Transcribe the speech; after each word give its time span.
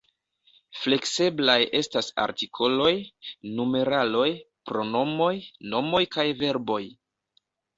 Flekseblaj 0.83 1.57
estas 1.79 2.09
artikoloj, 2.23 2.93
numeraloj, 3.59 4.27
pronomoj, 4.71 5.31
nomoj 5.75 6.05
kaj 6.17 6.27
verboj. 6.45 6.83